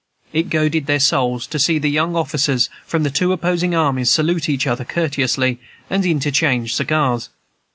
It 0.33 0.49
goaded 0.49 0.87
their 0.87 0.99
souls 0.99 1.45
to 1.45 1.59
see 1.59 1.77
the 1.77 1.87
young 1.91 2.15
officers 2.15 2.71
from 2.87 3.03
the 3.03 3.11
two 3.11 3.31
opposing 3.33 3.75
armies 3.75 4.09
salute 4.09 4.49
each 4.49 4.65
other 4.65 4.83
courteously, 4.83 5.59
and 5.91 6.03
interchange 6.03 6.73
cigars. 6.73 7.29